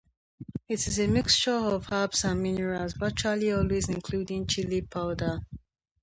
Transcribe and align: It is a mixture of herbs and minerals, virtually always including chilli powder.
It 0.67 0.87
is 0.87 0.97
a 0.97 1.05
mixture 1.07 1.51
of 1.53 1.91
herbs 1.91 2.23
and 2.23 2.41
minerals, 2.41 2.93
virtually 2.93 3.51
always 3.51 3.87
including 3.87 4.47
chilli 4.47 4.89
powder. 4.89 5.41